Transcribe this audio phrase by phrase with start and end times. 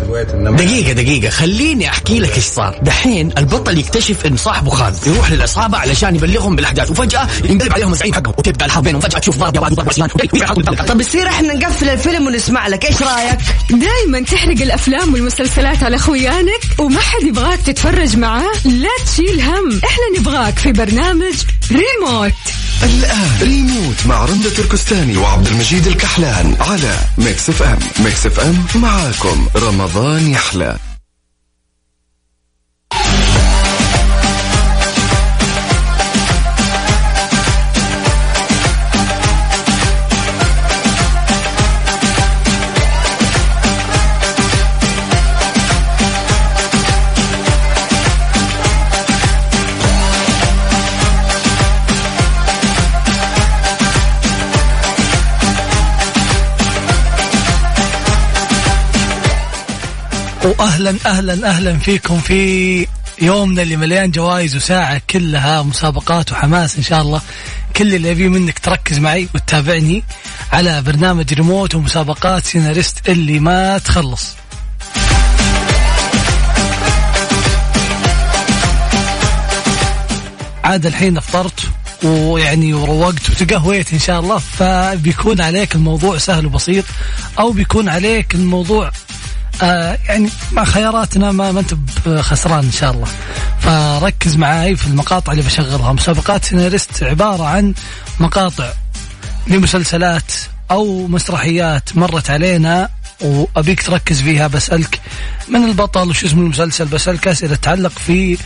[0.00, 1.30] wait wait دقيقة دقيقة.
[1.30, 2.78] خليني أحكي لك إيش صار.
[2.82, 6.90] دحين البطل يكتشف إن صاحبه خان يروح للعصابة علشان يبلغهم بالأحداث.
[6.90, 8.34] وفجأة ينقلب عليهم الزعيم حقهم.
[8.38, 9.00] وتبدا الحرب بينهم.
[9.00, 12.84] فجأة تشوف ضرب يا وضرب طب يصير إحنا نقفل الفيلم ونسمع لك.
[12.84, 13.38] إيش رأيك؟
[13.70, 18.52] دايما تحرق الأفلام والمسلسلات على خويانك وما حد يبغاك تتفرج معاه.
[18.64, 19.80] لا تشيل هم.
[19.84, 21.34] إحنا نبغاك في برنامج
[21.72, 22.32] ريموت.
[22.82, 23.38] الآن.
[23.42, 27.78] ريموت مع رندة تركستاني وعبد المجيد الكحلان على Mix FM.
[28.04, 29.46] ميكس إف إم معاكم.
[29.56, 30.91] رمضان يحلى.
[60.44, 62.86] واهلا أهلا أهلا فيكم في
[63.22, 67.20] يومنا اللي مليان جوائز وساعة كلها مسابقات وحماس إن شاء الله.
[67.76, 70.04] كل اللي ابيه منك تركز معي وتتابعني
[70.52, 74.34] على برنامج ريموت ومسابقات سيناريست اللي ما تخلص.
[80.64, 81.60] عاد الحين أفطرت
[82.04, 86.84] ويعني وروقت وتقهويت إن شاء الله فبيكون عليك الموضوع سهل وبسيط
[87.38, 88.90] أو بيكون عليك الموضوع
[89.62, 91.74] آه يعني مع خياراتنا ما, ما أنت
[92.20, 93.06] خسران إن شاء الله.
[93.60, 95.92] فركز معاي في المقاطع اللي بشغلها.
[95.92, 97.74] مسابقات سيناريست عبارة عن
[98.20, 98.72] مقاطع
[99.46, 100.32] لمسلسلات
[100.70, 102.88] أو مسرحيات مرت علينا
[103.20, 104.46] وأبيك تركز فيها.
[104.46, 105.00] بسألك
[105.48, 108.38] من البطل وش اسم المسلسل؟ بسألك أسئلة تتعلق في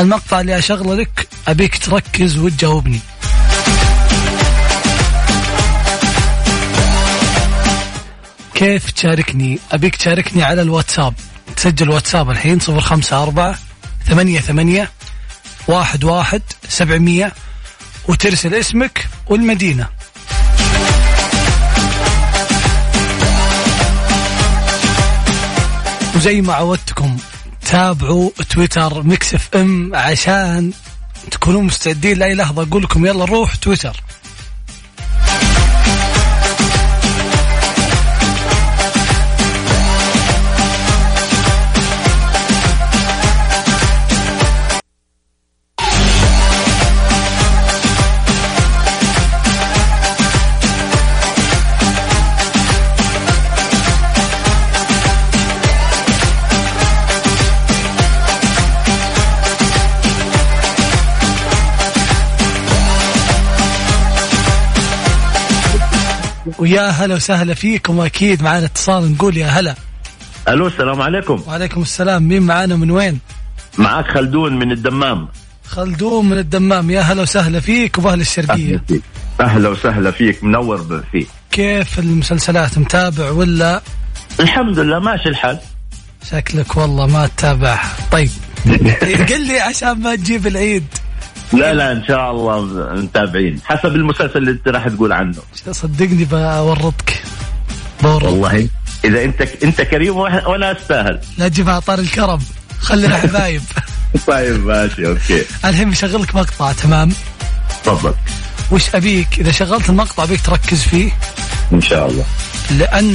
[0.00, 1.28] المقطع اللي أشغله لك.
[1.48, 3.00] أبيك تركز وتجاوبني.
[8.58, 11.14] كيف تشاركني؟ أبيك تشاركني على الواتساب.
[11.56, 13.58] تسجل واتساب الحين صفر خمسة أربعة
[14.06, 14.90] ثمانية ثمانية
[15.68, 17.32] واحد واحد سبعمية
[18.08, 19.88] وترسل اسمك والمدينة.
[26.16, 27.16] وزي ما عودتكم
[27.66, 30.72] تابعوا تويتر Mix FM عشان
[31.30, 32.62] تكونوا مستعدين لأي لحظة.
[32.62, 34.00] أقول لكم يلا روح تويتر.
[66.58, 69.74] ويا هلا وسهلا فيكم واكيد معنا اتصال نقول يا هلا.
[70.48, 71.42] ألو السلام عليكم.
[71.46, 72.22] وعليكم السلام.
[72.22, 73.18] مين معانا من وين؟
[73.78, 75.28] معك خلدون من الدمام.
[75.64, 76.90] خلدون من الدمام.
[76.90, 78.82] يا هلا وسهلا فيك وباهل الشرقية.
[79.40, 81.28] أهلا وسهلا فيك منور فيك.
[81.50, 83.82] كيف المسلسلات متابع ولا؟
[84.40, 85.58] الحمد لله ماشي الحال.
[86.30, 87.96] شكلك والله ما تتابعها.
[88.12, 88.30] طيب.
[89.30, 90.84] قل لي عشان ما تجيب العيد.
[91.52, 92.60] لا لا إن شاء الله
[92.94, 93.60] متابعين.
[93.64, 95.36] حسب المسلسل اللي أنت راح تقول عنه.
[95.72, 97.22] صدقني بورطك
[98.02, 98.68] بورط والله
[99.04, 101.20] إذا أنت أنت كريم وأنا أستاهل.
[101.38, 102.40] لا تجيب طاري الكرم.
[102.80, 103.62] خلينا حبايب
[104.26, 105.42] طيب ماشي okay.
[105.64, 107.12] الحين بشغل لك مقطع تمام؟
[107.84, 108.14] تفضل.
[108.70, 111.10] وش أبيك؟ إذا شغلت المقطع أبيك تركز فيه.
[111.72, 112.24] إن شاء الله.
[112.70, 113.12] لأن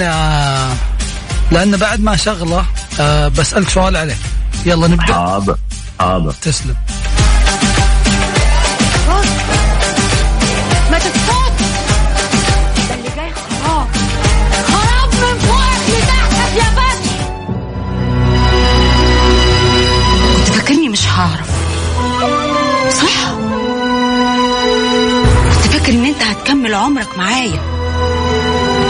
[1.51, 2.65] لأن بعد ما شغله
[2.99, 4.15] أه بسألك سؤال عليه.
[4.65, 5.13] يلا نبدأ.
[5.13, 5.57] حاضر
[5.99, 6.31] حاضر.
[6.31, 6.75] تسلم.
[26.73, 27.61] هتكمل عمرك معايا.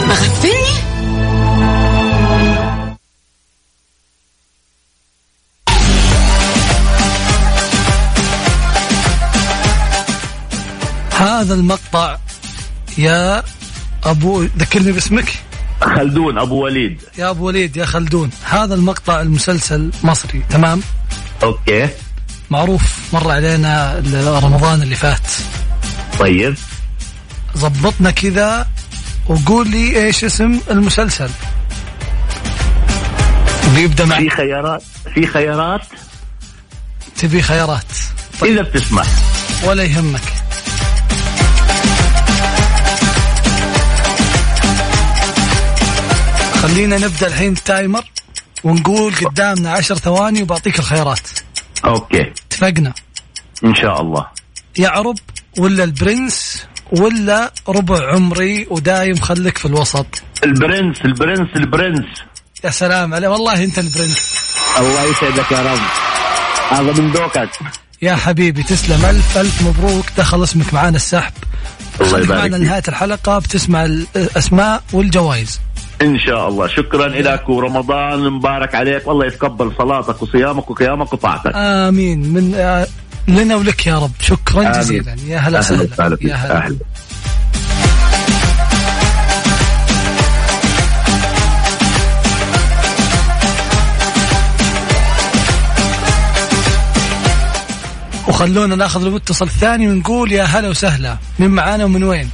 [0.08, 0.84] مغفلني؟
[11.10, 12.18] هذا المقطع
[12.98, 13.42] يا
[14.04, 15.28] أبو ذكرني باسمك؟
[15.80, 17.02] خلدون أبو وليد.
[17.18, 18.30] يا أبو وليد يا خلدون.
[18.44, 20.80] هذا المقطع المسلسل مصري تمام؟
[21.42, 21.88] أوكي.
[22.50, 22.82] معروف
[23.12, 24.02] مر علينا
[24.42, 25.26] رمضان اللي فات.
[26.18, 26.54] طيب.
[27.56, 28.66] ضبطنا كذا
[29.28, 31.30] وقول لي إيش اسم المسلسل.
[33.74, 34.82] بيبدا مع في خيارات
[35.14, 35.80] في خيارات.
[37.18, 37.84] تبي خيارات.
[38.40, 38.52] طيب.
[38.52, 39.06] إذا بتسمح
[39.64, 40.20] ولا يهمك.
[46.62, 48.04] خلينا نبدأ الحين ال timer
[48.64, 51.28] ونقول قدامنا عشر ثواني وبعطيك الخيارات.
[51.84, 52.32] okay.
[52.46, 52.92] اتفقنا؟
[53.64, 54.26] إن شاء الله.
[54.78, 55.18] يعرب
[55.58, 60.06] ولا البرنس ولا ربع عمري ودايم خليك في الوسط؟
[60.44, 62.06] البرنس البرنس البرنس.
[62.64, 64.38] يا سلام عليه والله انت البرنس.
[64.78, 65.78] الله يسعدك يا رب.
[66.70, 67.50] هذا من ذوقك.
[68.02, 69.04] يا حبيبي تسلم.
[69.04, 70.04] ألف ألف مبروك.
[70.18, 71.32] دخل اسمك معانا السحب.
[72.00, 72.66] الله يبارك معنا فيك.
[72.66, 73.38] نهايه الحلقة.
[73.38, 75.60] بتسمع الأسماء والجوائز.
[76.02, 76.66] إن شاء الله.
[76.66, 79.06] شكرا لك ورمضان مبارك عليك.
[79.08, 81.52] والله يتقبل صلاتك وصيامك وقيامك وطاعتك.
[81.54, 82.32] آمين.
[82.32, 82.86] من آه،
[83.28, 84.72] لنا ولك يا رب شكرا آمين.
[84.80, 86.18] جزيلا يا هلا وسهلا.
[86.22, 86.76] يا هلا.
[98.28, 102.30] وخلونا ناخذ المتصل الثاني ونقول يا هلا وسهلا من معانا ومن وين؟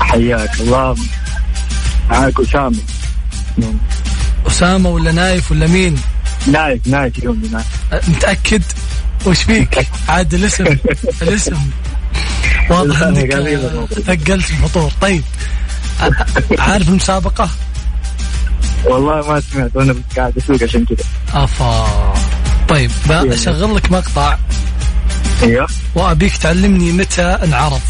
[0.00, 0.96] حياك الله
[2.10, 2.76] معاك أسامة
[4.46, 5.96] أسامة ولا نايف ولا مين؟
[6.46, 8.62] نايف نايف اليوم نايف أه، متأكد؟
[9.26, 10.64] وش فيك؟ عاد الاسم
[11.22, 11.58] الاسم
[12.70, 13.34] واضح انك.
[14.06, 14.92] ثقلت الفطور.
[15.00, 15.22] طيب
[16.58, 17.50] عارف المسابقه؟
[18.84, 21.04] والله ما سمعت وأنا بس قاعد أسوق عشان كذا.
[21.44, 22.14] أفا.
[22.68, 24.38] طيب بشغل لك مقطع.
[25.42, 27.80] أيوه وأبيك تعلمني متى انعرض.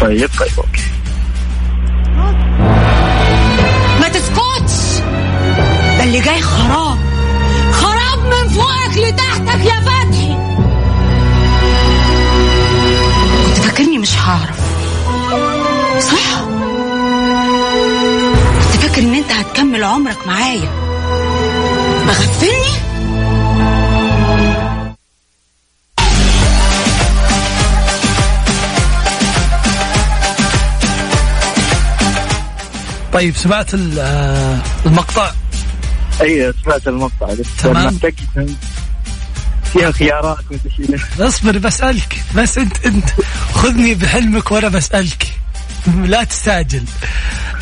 [0.00, 0.82] طيب طيب أوكي.
[33.22, 35.30] طيب سمعت ال- آه، المقطع؟
[36.20, 37.34] أيوه سمعت المقطع.
[37.62, 37.98] تمام.
[39.72, 40.38] فيها خيارات
[41.20, 42.22] اصبر بسألك.
[42.36, 43.04] بس أنت أنت
[43.54, 45.26] خذني بحلمك وأنا بسألك.
[46.04, 46.84] لا تستعجل.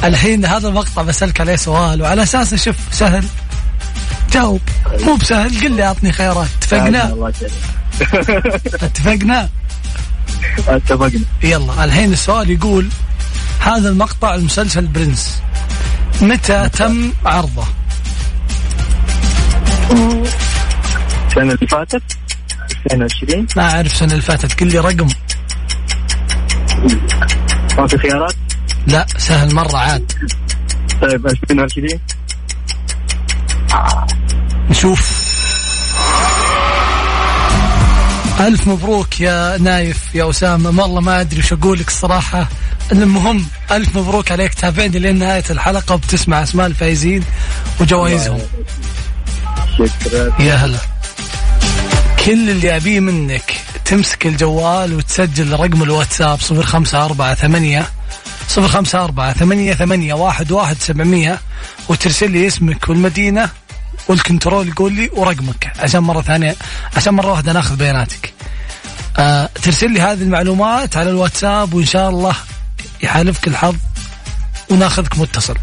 [0.04, 3.24] الحين هذا المقطع بسألك عليه سؤال وعلى اساسه شوف سهل.
[4.32, 4.60] جاوب.
[5.00, 6.48] مو بسهل قل لي أعطني خيارات.
[6.58, 7.52] اتفقنا؟ الله يسعدك.
[8.84, 9.48] اتفقنا؟
[10.68, 11.20] اتفقنا.
[11.42, 12.88] يلا الحين السؤال يقول
[13.60, 15.40] هذا المقطع المسلسل برنس.
[16.22, 17.64] متى تم عرضه؟
[21.28, 22.02] السنة اللي فاتت
[22.92, 25.08] 2020 ما أعرف السنة اللي فاتت قل لي رقم.
[27.78, 28.34] ما في خيارات؟
[28.86, 30.12] لا سهل مرة عاد.
[31.02, 32.00] طيب 2020
[34.70, 35.20] نشوف.
[38.40, 40.82] ألف مبروك يا نايف يا أسامة.
[40.82, 42.48] والله ما أدري وش أقول لك الصراحة.
[42.92, 44.54] المهم ألف مبروك عليك.
[44.54, 47.24] تابعني لين نهاية الحلقة وبتسمع أسماء الفايزين
[47.80, 48.40] وجوائزهم.
[49.78, 50.32] شكرا.
[50.40, 50.78] يا هلا.
[52.24, 53.54] كل اللي أبيه منك
[53.84, 57.86] تمسك الجوال وتسجل رقم الواتساب صفر خمسة أربعة ثمانية
[58.48, 61.40] صفر خمسة أربعة ثمانية ثمانية واحد واحد سبعمية
[61.88, 63.48] وترسل لي اسمك والمدينة
[64.08, 65.72] والكنترول يقول لي ورقمك.
[65.78, 66.56] عشان مرة ثانية
[66.96, 68.32] عشان مرة واحدة ناخذ بياناتك.
[69.18, 72.34] آه ترسل لي هذه المعلومات على الواتساب وإن شاء الله
[73.02, 73.76] يحالفك الحظ
[74.70, 75.54] وناخذك متصل.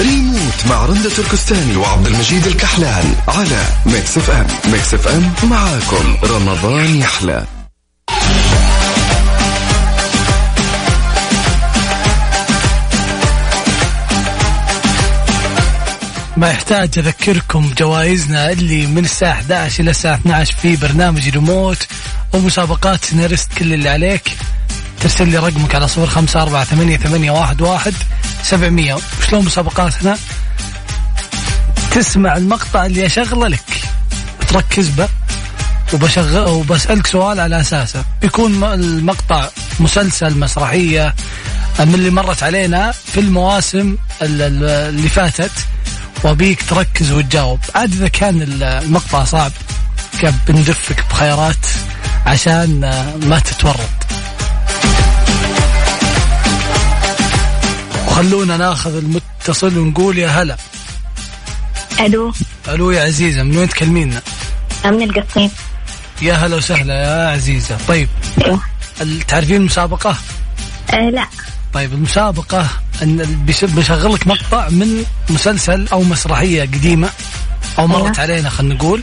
[0.00, 4.46] ريموت مع رندة تركستاني وعبد المجيد الكحلان على Mix FM.
[4.72, 6.16] Mix FM معاكم.
[6.24, 7.61] رمضان يحلى.
[16.36, 21.86] ما يحتاج أذكركم جوائزنا اللي من الساعة 11 إلى الساعة 12 في برنامج ريموت
[22.32, 24.36] ومسابقات سيناريست كل اللي عليك.
[25.00, 27.94] ترسل لي رقمك على صفر خمسة أربعة ثمانية, ثمانية واحد, واحد
[28.42, 28.94] سبعمية.
[29.20, 30.18] وشلون مسابقاتنا؟
[31.90, 33.82] تسمع المقطع اللي أشغله لك.
[34.42, 35.08] وتركز به
[35.92, 38.04] وبشغل وبسألك سؤال على أساسه.
[38.22, 39.48] بيكون م- المقطع
[39.80, 41.14] مسلسل مسرحية
[41.78, 45.50] من اللي مرت علينا في المواسم ال- ال- اللي فاتت.
[46.24, 47.60] وابيك تركز وتجاوب.
[47.74, 49.52] عاد إذا كان ال- المقطع صعب
[50.20, 51.66] كان بندفك بخيارات
[52.26, 52.80] عشان
[53.26, 53.88] ما تتورط.
[58.06, 60.56] وخلونا ناخذ المتصل ونقول يا هلا.
[62.00, 62.32] ألو.
[62.68, 64.22] ألو يا عزيزة من وين تكلمينا؟
[64.84, 65.50] من القصيم.
[66.22, 67.76] يا هلا وسهلا يا عزيزة.
[67.88, 68.08] طيب.
[69.00, 70.16] ال- تعرفين المسابقة؟
[70.92, 71.26] آه لا.
[71.72, 72.68] طيب المسابقة
[73.02, 77.08] أن بش- بشغل لك مقطع من مسلسل أو مسرحية قديمة
[77.78, 79.02] أو مرت علينا خلينا نقول.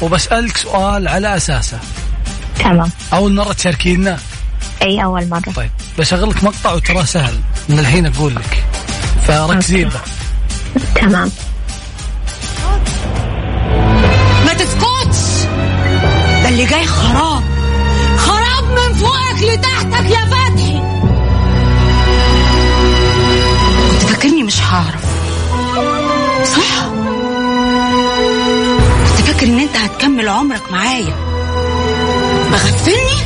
[0.00, 1.78] وبسألك سؤال على أساسه.
[2.58, 2.90] تمام.
[3.12, 4.18] أول مرة تشاركينا؟
[4.82, 5.40] أي أول مرة.
[5.56, 5.70] طيب.
[5.98, 7.34] بشغل لك مقطع وتراه سهل.
[7.68, 8.64] من الحين أقول لك.
[9.26, 10.00] فركزي له
[10.94, 11.30] تمام.
[14.46, 15.44] ما تسكتش.
[16.42, 17.42] ده اللي جاي خراب.
[18.16, 20.73] خراب من فوقك لتحتك يا فتحي
[24.24, 25.04] فاكرني مش هعرف.
[26.56, 26.86] صح.
[29.16, 31.14] كنت فاكر إن أنت هتكمل عمرك معايا.
[32.50, 33.24] مغفلني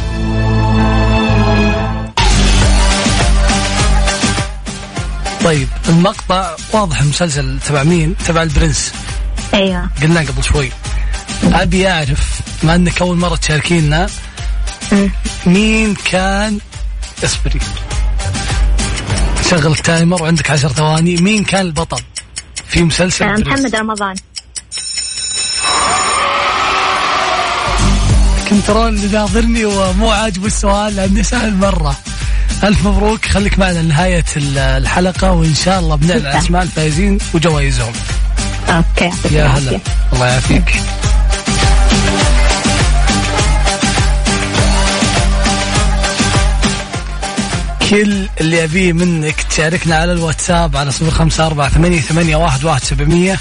[5.44, 8.92] طيب المقطع واضح المسلسل تبع مين؟ تبع البرنس.
[9.54, 9.90] أيوة.
[10.02, 10.70] قلنا قبل شوي.
[11.44, 14.06] أبي أعرف ما إنك أول مرة تشاركينا
[15.46, 16.58] مين كان
[17.24, 17.60] اصبري
[19.50, 21.16] شغل التايمر وعندك عشر ثواني.
[21.16, 22.02] مين كان البطل
[22.68, 24.14] في مسلسل آه،؟ محمد رمضان.
[28.50, 31.96] control اللي ناظرني ومو عاجبه السؤال لأنه سهل مرة.
[32.64, 33.24] ألف مبروك.
[33.24, 37.92] خليك معنا لنهاية ال- الحلقة وإن شاء الله بنعلن أسماء الفائزين وجوائزهم.
[38.68, 39.46] okay يعطيك يا.
[39.46, 39.80] هلا.
[40.12, 40.82] الله يعافيك.
[47.90, 52.84] كل اللي أبيه منك تشاركنا على الواتساب على صفر خمسة أربعة ثمانية, ثمانية واحد, واحد
[52.84, 53.38] سبعمية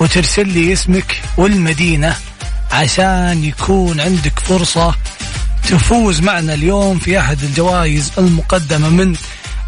[0.00, 2.16] وترسل لي اسمك والمدينة
[2.72, 4.94] عشان يكون عندك فرصة
[5.68, 9.16] تفوز معنا اليوم في أحد الجوائز المقدمة من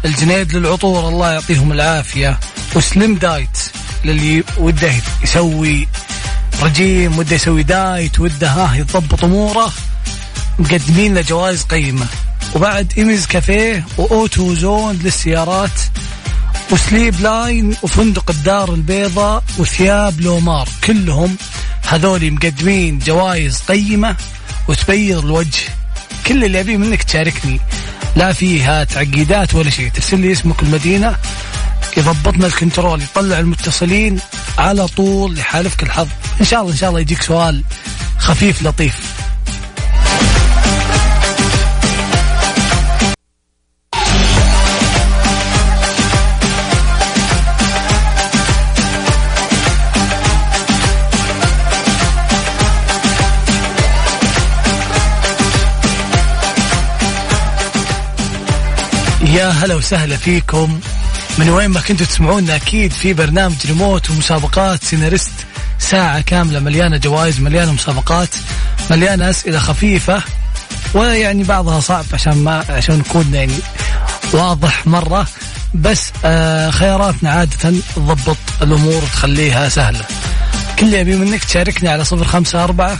[0.05, 1.09] الجنيد للعطور.
[1.09, 2.39] الله يعطيهم العافية.
[2.75, 3.59] و Slim Diet
[4.05, 4.91] للي وده
[5.23, 5.87] يسوي
[6.61, 9.73] رجيم وده يسوي diet وده ها يضبط أموره.
[10.59, 12.07] مقدمين له جوائز قيمة.
[12.57, 15.81] وبعد ايمز كافيه و Auto Zone للسيارات
[16.71, 20.69] و Sleep Line وفندق الدار البيضاء وثياب لومار.
[20.83, 21.37] كلهم
[21.87, 24.15] هذول مقدمين جوائز قيمة
[24.67, 25.59] وتبيض الوجه.
[26.27, 27.59] كل اللي أبيه منك تشاركني.
[28.15, 29.91] لا فيها تعقيدات ولا شيء.
[29.91, 31.15] ترسل لي اسمك المدينة
[31.97, 34.19] يضبطنا ال control يطلع المتصلين
[34.57, 36.07] على طول يحالفك الحظ.
[36.41, 37.63] إن شاء الله إن شاء الله يجيك سؤال
[38.17, 39.26] خفيف لطيف.
[59.37, 60.79] يا هلا وسهلا فيكم.
[61.37, 65.31] من وين ما كنتوا تسمعونا أكيد في برنامج ريموت ومسابقات سيناريست
[65.79, 68.29] ساعة كاملة مليانة جوائز مليانة مسابقات
[68.91, 70.21] مليانة أسئلة خفيفة
[70.93, 73.53] ويعني بعضها صعب عشان ما عشان نكون يعني
[74.33, 75.27] واضح مرة.
[75.73, 80.05] بس آه خياراتنا عادة تضبط الأمور وتخليها سهلة.
[80.79, 82.97] كل اللي أبي منك تشاركني على صفر خمسة أربعة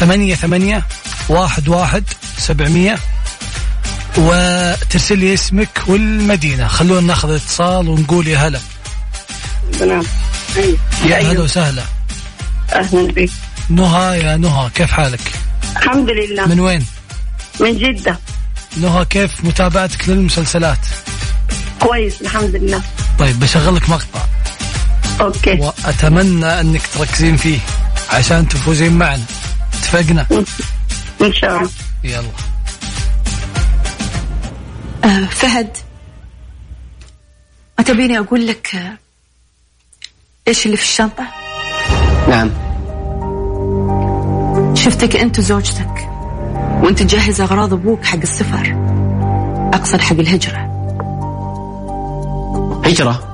[0.00, 0.82] ثمانية ثمانية
[1.28, 2.04] واحد واحد
[2.38, 2.98] سبعمية.
[4.18, 6.68] وترسل لي اسمك والمدينة.
[6.68, 8.60] خلونا ناخذ اتصال ونقول يا هلا.
[9.80, 10.04] نعم
[10.56, 10.78] أيوة.
[11.04, 11.82] يا هلا وسهلا.
[12.72, 13.30] أهلا بك.
[13.68, 15.32] نهى يا نهى كيف حالك؟
[15.76, 16.46] الحمد لله.
[16.46, 16.86] من وين؟
[17.60, 18.18] من جدة.
[18.76, 20.78] نهى كيف متابعتك للمسلسلات؟
[21.80, 22.82] كويس الحمد لله.
[23.18, 24.20] طيب بشغل لك مقطع.
[25.20, 25.58] أوكي.
[25.60, 27.58] وأتمنى أنك تركزين فيه
[28.10, 29.24] عشان تفوزين معنا.
[29.72, 30.26] اتفقنا؟
[31.22, 31.70] إن شاء الله.
[32.04, 32.51] يلا.
[35.04, 35.76] آه فهد
[37.78, 38.98] ما تبيني أقول لك آه،
[40.48, 41.24] إيش اللي في الشنطة؟
[42.28, 42.50] نعم.
[44.74, 46.08] شفتك أنت وزوجتك
[46.82, 48.76] وأنت تجهز أغراض أبوك حق السفر
[49.74, 50.58] أقصد حق الهجرة.
[52.84, 53.28] هجرة؟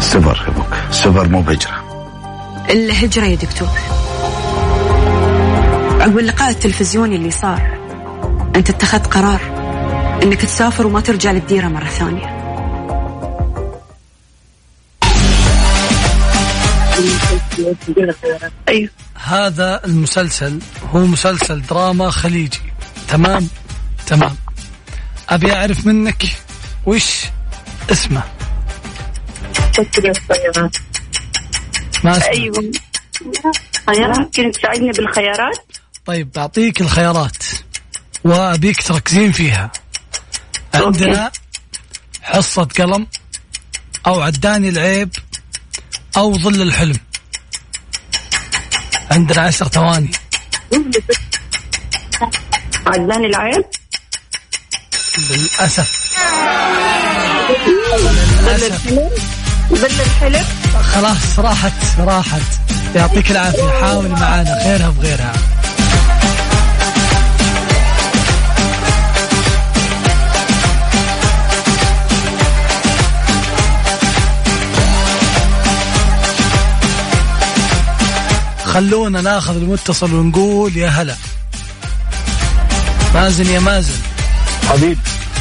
[0.00, 0.74] سفر يا أبوك.
[0.90, 1.84] سفر مو بهجرة.
[2.70, 3.68] إلا هجرة يا دكتور.
[6.00, 7.78] عقب اللقاء التلفزيوني اللي صار
[8.56, 9.53] أنت اتخذت قرار.
[10.24, 12.44] إنك تسافر وما ترجع للديرة مرة ثانية.
[18.68, 18.90] أيوة.
[19.14, 20.58] هذا المسلسل
[20.90, 22.60] هو مسلسل دراما خليجي.
[23.08, 23.48] تمام؟
[24.06, 24.36] تمام.
[25.28, 26.22] أبي أعرف منك
[26.86, 27.24] وش
[27.90, 28.22] اسمه؟
[32.04, 32.72] ما اسمه؟ أيوة.
[33.86, 35.58] خيارات ممكن تساعدني بالخيارات؟
[36.06, 37.36] طيب بعطيك الخيارات
[38.24, 39.72] وأبيك تركزين فيها.
[40.74, 41.32] عندنا
[42.22, 43.06] حصة قلم
[44.06, 45.10] أو عداني العيب
[46.16, 46.96] أو ظل الحلم.
[49.10, 50.10] عندنا عشر ثواني.
[52.86, 53.64] عداني العيب؟
[55.30, 56.04] للأسف.
[59.72, 60.44] ظل الحلم؟
[60.94, 62.42] خلاص راحت راحت.
[62.94, 63.80] يعطيك العافية.
[63.80, 65.32] حاول معانا خيرها بغيرها.
[78.74, 81.14] خلونا ناخذ المتصل ونقول يا هلا.
[83.14, 83.94] مازن يا مازن.
[84.68, 84.98] حبيب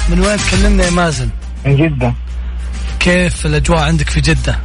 [0.10, 1.30] من وين تكلمنا يا مازن؟
[1.66, 2.14] من جدة.
[3.00, 4.60] كيف الأجواء عندك في جدة؟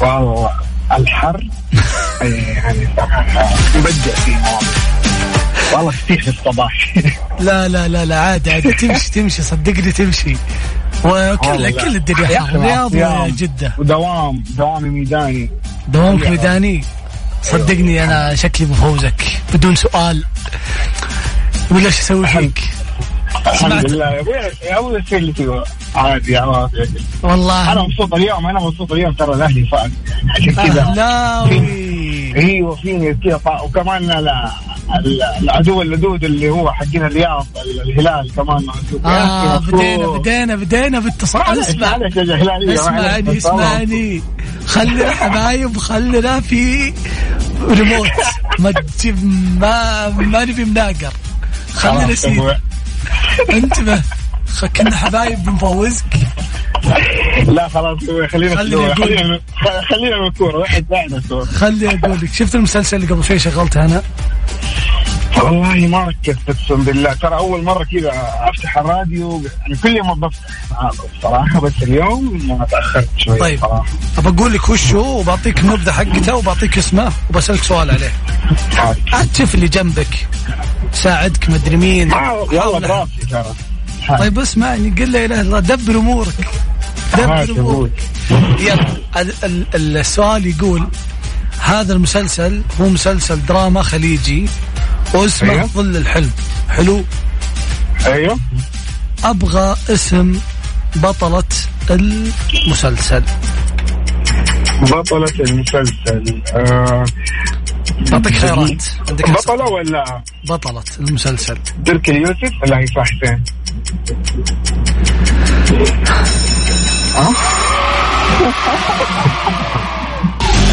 [0.00, 0.50] والله
[0.92, 1.40] الحر.
[2.22, 4.38] يعني صراحة مبدع فيه
[5.74, 6.94] والله كثير في الصباح.
[7.40, 8.72] لا لا لا لا عادي عادي.
[8.80, 10.36] تمشي تمشي صدقني تمشي.
[11.04, 11.70] وكل.
[11.70, 13.74] كل الدنيا حر الرياض وجدة.
[13.78, 15.50] ودوام دوام ميداني.
[15.88, 16.84] دوامك ميداني؟
[17.52, 19.22] صدقني أنا شكلي بفوزك
[19.54, 20.24] بدون سؤال.
[21.70, 22.60] ولا إيش أسوي فيك؟
[23.46, 24.04] الحمد لله.
[24.10, 26.38] يا أبوي يا أبوي اللي عادي
[27.22, 27.72] والله.
[27.72, 29.90] أنا مبسوط اليوم أنا مبسوط اليوم ترى الأهلي فاز.
[30.30, 30.80] عشان كذا.
[30.82, 31.85] اهلاوي
[32.36, 34.10] أيوه فيني كذا وكمان
[35.42, 38.66] العدو اللدود اللي هو حقنا الرياض ال- الهلال كمان
[39.04, 40.06] آه بدينا.
[40.06, 41.98] بدينا بدينا باتصال اسمع
[42.74, 43.38] اسمعني.
[43.38, 44.22] اسمعني
[44.66, 46.92] خلينا حبايب خلينا في
[47.68, 48.08] ريموت
[48.58, 49.16] ما تجيب
[49.60, 51.12] ما ما نبي مناقر
[51.74, 52.52] خلينا نسيب.
[53.50, 54.02] انتبه
[54.76, 56.04] كنا حبايب بنفوزك
[57.46, 58.94] لا خلاص خلينا خليني خلينا.
[58.94, 59.40] خلينا
[59.90, 64.02] خلينا بالكوره واحد واحد الكوره خلي أقول لك شفت المسلسل اللي قبل شوي شغلته أنا؟
[65.42, 67.12] والله ما ركزت أقسم بالله.
[67.12, 68.10] ترى أول مرة كذا
[68.40, 70.90] أفتح الراديو يعني كل يوم بفتح
[71.22, 73.64] صراحة بس اليوم ما تأخرت شوي طيب
[74.18, 78.12] ابى أقول لك وش هو وبعطيك النبذه حقته وبعطيك اسمه وبسألك سؤال عليه.
[79.36, 80.28] شوف اللي جنبك
[80.92, 82.12] ساعدك مدري مين.
[82.12, 82.88] آه، والله حاولها.
[82.88, 83.54] براسي ترى.
[84.18, 86.48] طيب اسمعني قل لا اله الا الله دبر أمورك.
[88.60, 90.88] يلا ال- ال- السؤال يقول
[91.60, 94.48] هذا المسلسل هو مسلسل دراما خليجي
[95.14, 95.66] واسمه أيوه.
[95.66, 96.30] ظل الحلم.
[96.68, 97.04] حلو.
[98.06, 98.38] أيوه.
[99.24, 100.40] أبغى اسم
[100.96, 101.44] بطلة
[101.90, 103.22] المسلسل.
[104.82, 107.04] بطلة المسلسل آه
[108.12, 108.84] أعطيك خيارات.
[109.08, 111.58] عندك بطلة ولا؟ بطلة المسلسل.
[111.86, 113.42] تركي اليوسف ولا هيفاء حسين؟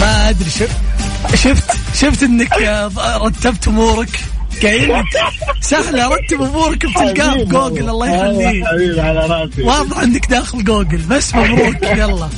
[0.01, 0.77] ما أدري شفت
[1.35, 4.19] شفت شفت إنك آه، رتبت أمورك؟
[4.63, 5.03] قايل لك
[5.61, 8.65] سهلة رتب أمورك بتلقاه بجوجل الله يخليك.
[8.65, 9.61] حبيبي على رأسي.
[9.63, 12.29] واضح إنك داخل جوجل بس مبروك يلا.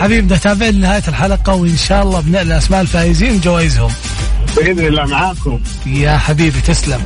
[0.00, 3.90] حبيبنا تابعنا لنهايه الحلقة وإن شاء الله بنعلن أسماء الفائزين وجوائزهم
[4.56, 5.60] بإذن الله معاكم.
[5.86, 7.02] يا حبيبي تسلم.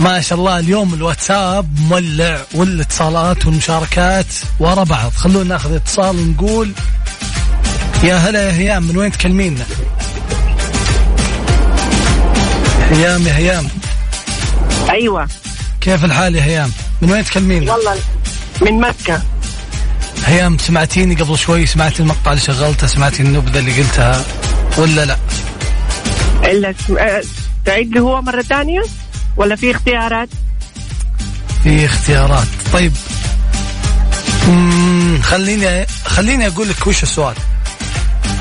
[0.00, 4.26] ما شاء الله اليوم الواتساب مولع والاتصالات والمشاركات
[4.60, 5.12] ورا بعض.
[5.12, 6.72] خلونا ناخذ اتصال ونقول
[8.04, 9.64] يا هلا يا هيام من وين تكلمينا
[12.90, 13.68] هيام يا هيام.
[14.90, 15.28] أيوه.
[15.80, 17.96] كيف الحال يا هيام؟ من وين تكلمينا والله
[18.62, 19.22] من مكة.
[20.26, 24.24] هيام سمعتيني قبل شوي؟ سمعتي المقطع اللي شغلته؟ سمعتي النبذة اللي قلتها؟
[24.78, 25.16] ولا لا؟
[26.44, 27.22] إلا اسم- آه،
[27.64, 28.82] تعيد هو مرة ثانية؟
[29.36, 30.28] ولا في اختيارات؟
[31.62, 32.46] في اختيارات.
[32.72, 32.92] طيب.
[34.48, 37.34] مم خليني خليني أقول لك وش السؤال.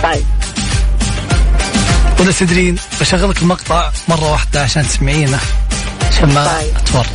[0.04, 0.26] طيب.
[2.20, 5.40] ولا تدرين بشغل لك المقطع مرة واحدة عشان تسمعينه
[6.08, 6.76] عشان ما طيب.
[6.78, 7.10] أتورط.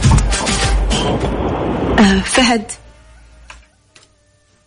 [2.00, 2.64] آه فهد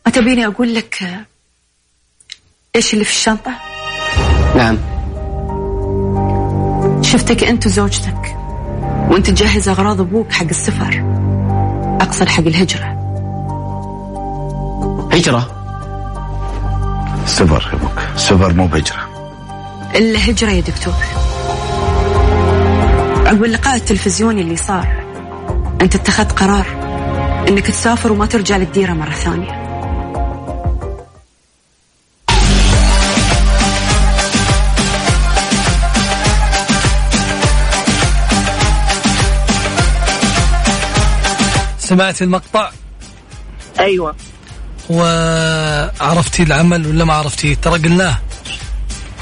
[0.06, 1.26] ما تبيني أقول لك آه،
[2.76, 3.52] إيش اللي في الشنطة؟
[4.56, 4.78] نعم.
[7.04, 8.27] شفتك أنت وزوجتك.
[9.08, 11.04] وأنت تجهز أغراض أبوك حق السفر.
[12.02, 12.86] أقصد حق الهجرة.
[15.14, 15.48] هجرة؟
[17.26, 18.00] سفر يا أبوك.
[18.16, 19.08] سفر مو بهجرة.
[19.96, 20.94] إلا هجرة يا دكتور.
[23.26, 24.88] عقب اللقاء التلفزيوني اللي صار.
[25.82, 26.66] أنت اتخذت قرار
[27.48, 29.67] أنك تسافر وما ترجع للديرة مرة ثانية.
[41.88, 42.72] سمعتي المقطع؟
[43.80, 44.16] أيوه.
[44.90, 48.18] وعرفتي العمل ولا ما عرفتيه ترى قلناه.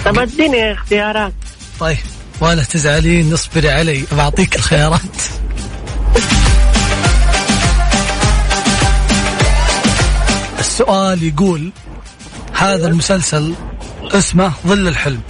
[0.06, 1.34] طب اديني اختيارات.
[1.80, 1.97] طيب
[2.41, 4.06] ولا تزعلين اصبري علي.
[4.12, 5.01] بعطيك الخيارات.
[10.60, 11.71] السؤال يقول
[12.54, 13.54] هذا المسلسل
[14.04, 15.21] اسمه ظل الحلم.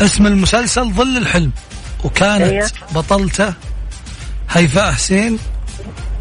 [0.00, 1.52] اسم المسلسل ظل الحلم.
[2.04, 2.70] وكانت أيوه.
[2.94, 3.54] بطلته
[4.52, 5.38] هيفاء حسين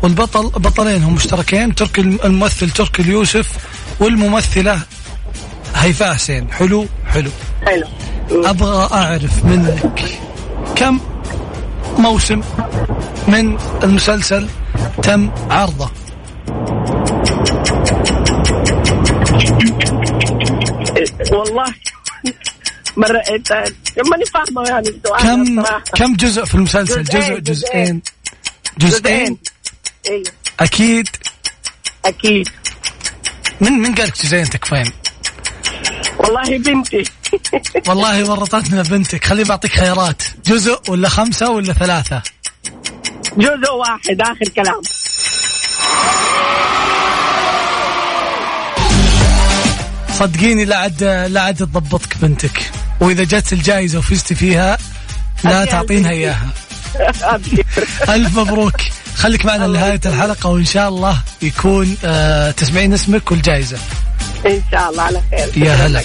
[0.01, 3.47] والبطل بطلين هم مشتركين تركي الممثل تركي اليوسف
[3.99, 4.81] والممثلة
[5.75, 6.51] هيفاء حسين.
[6.51, 7.31] حلو؟ حلو.
[7.65, 7.87] حلو.
[8.31, 10.03] أبغى أعرف منك
[10.75, 10.99] كم
[11.97, 12.41] موسم
[13.27, 14.47] من المسلسل
[15.03, 15.89] تم عرضه؟
[21.31, 21.65] والله
[22.97, 23.63] مرة انت
[24.11, 25.63] ماني فاهمة يعني السؤال كم.
[25.95, 28.01] كم جزء في المسلسل؟ جزء جزئين، جزئين.
[28.77, 29.37] جزئين.
[30.09, 30.23] أيوه
[30.59, 31.07] أكيد.
[32.05, 32.49] أكيد.
[33.61, 34.91] من من قالك جزئين تكفين
[36.19, 37.03] والله بنتي.
[37.87, 39.25] والله ورطتنا بنتك.
[39.25, 40.21] خليني بعطيك خيارات.
[40.45, 42.21] جزء ولا خمسة ولا ثلاثة؟
[43.37, 44.81] جزء واحد آخر كلام.
[50.13, 52.71] صدقيني لا عاد لا عاد تضبطك بنتك.
[52.99, 54.77] وإذا جت الجائزة وفزتي فيها
[55.43, 56.11] لا تعطينها.
[56.11, 56.49] إياها.
[58.15, 58.75] الف مبروك.
[59.15, 63.77] خليك معنا لنهاية الحلقة وإن شاء الله يكون آه تسمعين اسمك والجائزة.
[64.45, 65.65] إن شاء الله على خير.
[65.65, 66.01] يا هلا.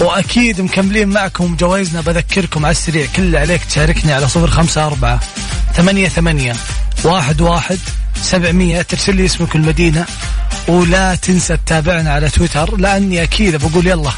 [0.00, 2.00] وأكيد مكملين معكم جوائزنا.
[2.00, 5.20] بذكركم على السريع كل اللي عليك تشاركني على صفر خمسة أربعة
[5.76, 6.54] ثمانية ثمانية
[7.04, 7.78] واحد واحد
[8.22, 8.82] سبعمية.
[8.82, 10.06] ترسل لي اسمك المدينة
[10.68, 14.10] ولا تنسى تتابعنا على تويتر لأني أكيد بقول يلا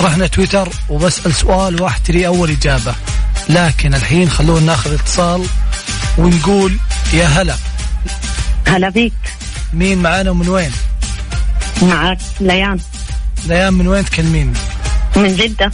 [0.00, 2.94] رحنا تويتر وبسأل سؤال واحد تري أول إجابة.
[3.48, 5.46] لكن الحين خلونا ناخذ اتصال
[6.18, 6.78] ونقول
[7.12, 7.56] يا هلا.
[8.66, 9.12] هلا بيك.
[9.72, 10.72] مين معانا ومن وين؟
[11.82, 12.78] معك ليان.
[13.46, 14.52] ليان من وين تكلمين؟
[15.16, 15.70] من جدة.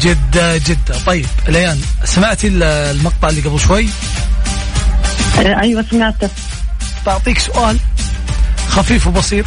[0.00, 0.98] جدة جدة.
[1.06, 3.88] طيب ليان سمعتي ال- المقطع اللي قبل شوي؟
[5.38, 6.28] آه، أيوة سمعته
[7.06, 7.78] بعطيك سؤال
[8.68, 9.44] خفيف وبسيط.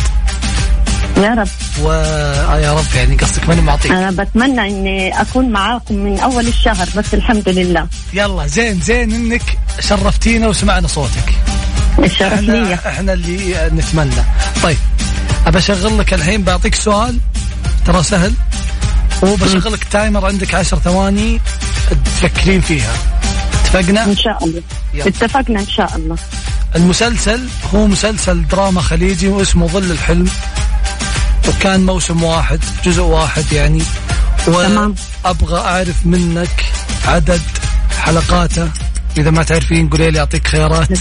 [1.18, 1.48] يا رب.
[1.82, 6.48] و آه يا رب يعني قصدك ماني معطيك؟ أنا بتمنى إني أكون معاكم من أول
[6.48, 7.88] الشهر بس الحمد لله.
[8.14, 11.34] يلا زين زين إنك شرفتينا وسمعنا صوتك.
[12.00, 14.24] الشرف لي إحنا اللي نتمنى.
[14.64, 14.78] طيب
[15.48, 17.18] أبى أشغل لك الحين بعطيك سؤال
[17.86, 18.34] ترى سهل
[19.22, 21.42] وبشغل لك تايمر عندك عشر ثواني
[22.06, 22.94] تفكرين فيها.
[23.76, 24.62] اتفقنا؟ إن شاء الله.
[24.94, 25.08] يلا.
[25.08, 26.18] اتفقنا إن شاء الله.
[26.76, 30.30] المسلسل هو مسلسل دراما خليجي واسمه ظل الحلم.
[31.48, 33.82] وكان موسم واحد جزء واحد يعني.
[34.46, 34.96] تمام.
[35.26, 36.66] وابغى أعرف منك
[37.08, 37.42] عدد
[38.00, 38.70] حلقاته.
[39.18, 41.00] إذا ما تعرفين قولي لي أعطيك خيارات.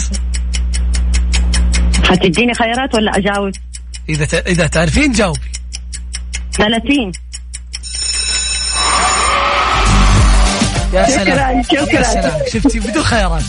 [2.04, 3.52] حتديني خيارات ولا أجاوب؟
[4.08, 4.34] إذا ت...
[4.34, 5.40] إذا تعرفين جاوبي.
[6.52, 7.12] 30
[10.92, 11.62] يا شكراً، سلام.
[11.62, 11.92] شكراً.
[11.98, 12.40] يا سلام.
[12.52, 13.42] شفتي بدون خيارات.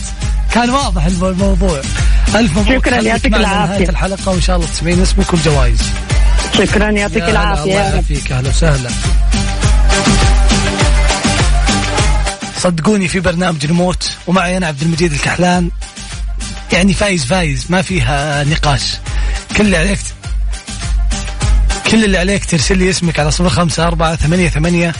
[0.52, 1.80] كان واضح الم- الموضوع
[2.34, 3.72] الف مبروك شكراً، يعطيك معنا العافية.
[3.74, 5.82] نهايه الحلقة وإن شاء الله تسمعين اسمك والجوائز
[6.58, 7.62] شكرا يعطيك العافية.
[7.62, 8.90] الله يعافيك أهلا وسهلا.
[12.62, 15.70] صدقوني في برنامج ريموت ومعي أنا عبد المجيد الكحلان.
[16.72, 17.66] يعني فايز فايز.
[17.68, 18.94] ما فيها نقاش.
[19.56, 19.98] كل اللي عليك
[21.90, 24.92] كل اللي عليك ترسل لي اسمك على صفر خمسة أربعة ثمانية ثمانية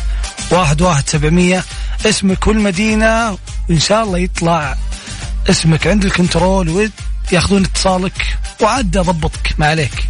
[0.50, 1.64] واحد واحد سبعمية.
[2.06, 3.38] اسمك والمدينة
[3.68, 4.76] وإن شاء الله يطلع
[5.50, 6.90] اسمك عند ال control
[7.30, 10.08] وياخذون اتصالك وعاد أضبطك ما عليك.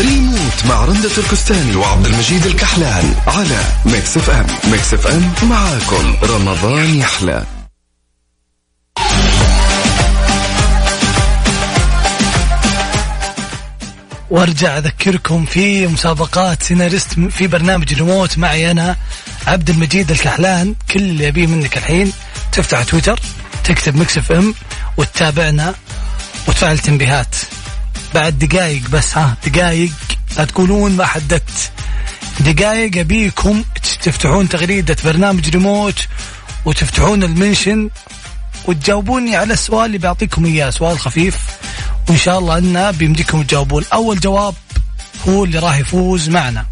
[0.00, 4.46] ريموت مع رندة تركستاني وعبد المجيد الكحلان على Mix FM.
[4.70, 7.59] Mix FM معاكم رمضان يحلى.
[14.30, 18.96] وارجع أذكركم في مسابقات سيناريست في برنامج ريموت معي أنا
[19.46, 20.74] عبد المجيد الكحلان.
[20.90, 22.12] كل اللي ابيه منك الحين
[22.52, 23.20] تفتح تويتر
[23.64, 24.54] تكتب Mix FM
[24.96, 25.74] وتتابعنا
[26.48, 27.36] وتفعل تنبيهات.
[28.14, 29.92] بعد دقائق بس ها دقائق
[30.36, 31.72] لا تقولون ما حددت.
[32.40, 33.64] دقائق أبيكم
[34.02, 36.06] تفتحون تغريدة برنامج ريموت
[36.64, 37.90] وتفتحون المنشن
[38.64, 41.38] وتجاوبوني على السؤال اللي بعطيكم إياه سؤال خفيف.
[42.08, 43.84] وإن شاء الله انه بيمديكم تجاوبون.
[43.92, 44.54] أول جواب
[45.28, 46.66] هو اللي راح يفوز معنا.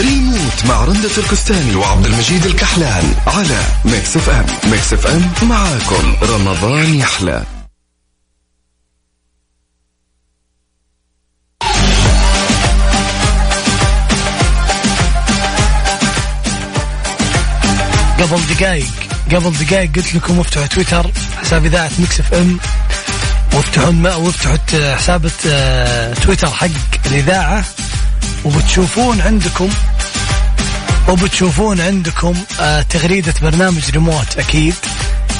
[0.00, 6.16] ريموت مع رندة تركستاني وعبد المجيد الكحلان على Mix FM Mix FM معاكم.
[6.22, 7.44] رمضان يحلى.
[18.20, 18.86] قبل دقائق
[19.32, 21.10] قبل دقائق قلت لكم افتحوا تويتر
[21.42, 22.58] حساب اذاعه Mix FM
[23.54, 24.14] وافتحوا.
[24.14, 26.66] وافتحوا حساب الت- تويتر حق
[27.06, 27.64] الإذاعة
[28.44, 29.68] وبتشوفون عندكم
[31.08, 34.74] وبتشوفون عندكم آه، تغريدة برنامج ريموت أكيد.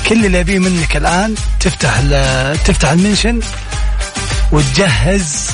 [0.09, 2.01] كل اللي أبيه منك الآن تفتح
[2.65, 3.41] تفتح المنشن
[4.53, 5.47] وتجهز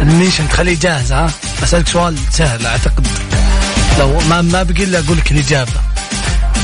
[0.00, 0.48] المنشن.
[0.48, 1.30] تخليه جاهز ها؟
[1.62, 3.06] أسألك سؤال سهل أعتقد.
[3.98, 5.72] لو ما ما بقي إلا أقول لك الإجابة.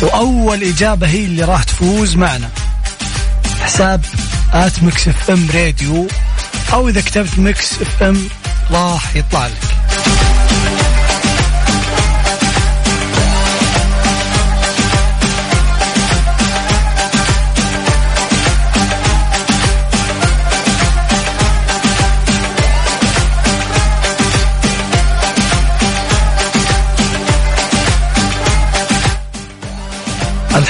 [0.04, 2.48] وأول إجابة هي اللي راح تفوز معنا.
[3.60, 4.04] حساب
[4.52, 6.06] at Mix FM Radio
[6.72, 8.28] أو إذا كتبت Mix FM
[8.70, 9.83] راح يطلع لك.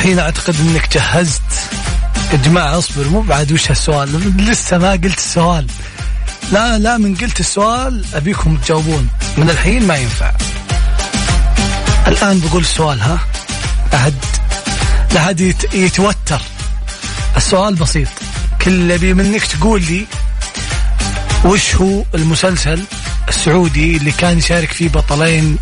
[0.04, 1.42] الحين أعتقد إنك جهزت.
[2.32, 5.66] يا جماعة أصبر مو بعد وش هالسؤال؟ لسه ما قلت السؤال.
[6.52, 9.08] لا لا من قلت السؤال أبيكم تجاوبون.
[9.36, 10.32] من الحين ما ينفع.
[12.06, 13.18] الآن بقول السؤال ها؟
[15.12, 16.40] لحد يت- يتوتر.
[17.36, 18.08] السؤال بسيط.
[18.62, 20.06] كل اللي ابي منك تقول لي
[21.44, 22.82] وش هو المسلسل
[23.28, 25.58] السعودي اللي كان يشارك فيه بطلين؟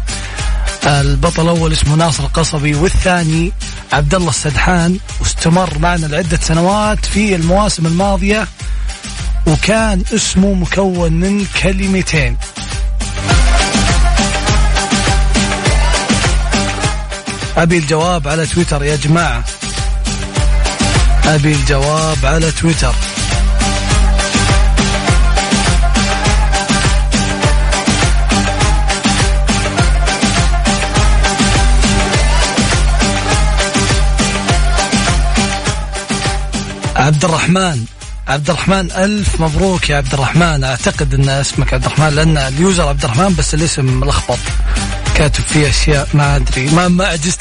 [0.87, 3.53] البطل الأول اسمه ناصر القصبي والثاني
[3.93, 8.49] عبد الله السدحان واستمر معنا لعدة سنوات في المواسم الماضية
[9.47, 12.37] وكان اسمه مكون من كلمتين.
[17.57, 19.45] أبي الجواب على تويتر يا جماعة.
[21.25, 22.95] أبي الجواب على تويتر.
[37.03, 37.85] عبد الرحمن
[38.29, 43.05] عبد الرحمن ألف مبروك يا عبد الرحمن أعتقد أن اسمك عبد الرحمن لأن اليوزر عبد
[43.05, 44.39] الرحمن بس الاسم ملخبط.
[45.15, 46.71] كاتب فيه أشياء ما أدري.
[46.71, 47.41] ما ما عجزت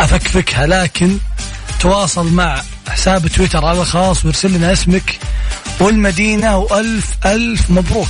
[0.00, 1.18] أفكفكها لكن
[1.80, 5.18] تواصل مع حساب تويتر على الخاص وارسل لنا اسمك
[5.80, 8.08] والمدينة وألف ألف مبروك.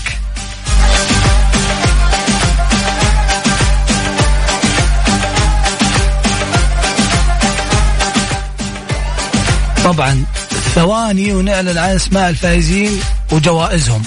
[9.85, 10.25] طبعا
[10.75, 13.01] ثواني ونعلن عن أسماء الفائزين
[13.33, 14.03] وجوائزهم.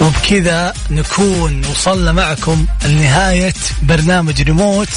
[0.00, 4.88] وبكذا نكون وصلنا معكم لنهاية برنامج ريموت.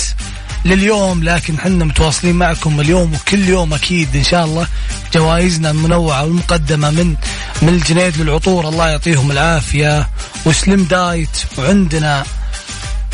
[0.66, 4.68] لليوم لكن حنا متواصلين معكم اليوم وكل يوم أكيد إن شاء الله
[5.14, 7.16] جوائزنا المنوعة والمقدمة من
[7.62, 8.70] من الجنيد للعطور.
[8.70, 10.10] الله يعطيهم العافية.
[10.46, 12.24] و Slim Diet وعندنا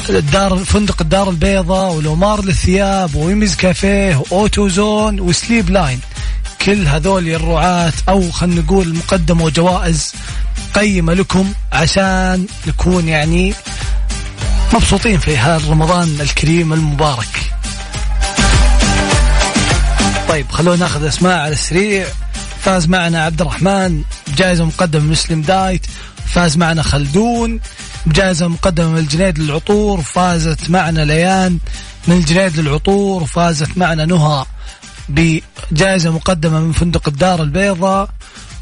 [0.09, 5.99] الدار فندق الدار البيضاء ولومار للثياب وايمز كافيه و Auto Zone و Sleep Line.
[6.61, 10.13] كل هذول الرعاة أو خلينا نقول مقدمه وجوائز
[10.73, 13.53] قيمة لكم عشان نكون يعني
[14.73, 17.53] مبسوطين في هذا رمضان الكريم المبارك.
[20.29, 22.07] طيب خلونا ناخذ أسماء على السريع.
[22.61, 25.85] فاز معنا عبد الرحمن بجائزه مقدمة من مسلم دايت.
[26.25, 27.59] فاز معنا خلدون
[28.05, 30.01] بجائزه مقدمة من الجنيد للعطور.
[30.01, 31.57] فازت معنا ليان
[32.07, 33.23] من الجنيد للعطور.
[33.23, 34.45] وفازت معنا نهى
[35.09, 38.09] بجائزة مقدمة من فندق الدار البيضاء.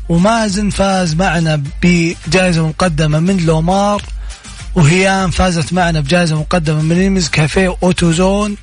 [0.10, 4.04] ومازن فاز معنا بجائزة مقدمة من لومار.
[4.78, 8.58] وهيام فازت معنا بجائزة مقدمة من إيمز كافيه Auto Zone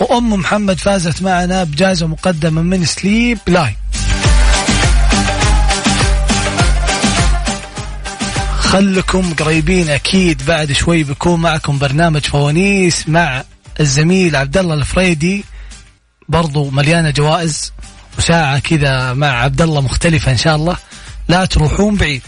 [0.00, 3.74] وأم محمد فازت معنا بجائزة مقدمة من Sleep Line.
[8.58, 13.44] خلكم قريبين أكيد بعد شوي بيكون معكم برنامج فوانيس مع
[13.80, 15.44] الزميل عبد الله الفريدي
[16.28, 17.72] برضو مليانة جوائز
[18.18, 20.76] وساعة كذا مع عبد الله مختلفة إن شاء الله.
[21.28, 22.22] لا تروحون بعيد.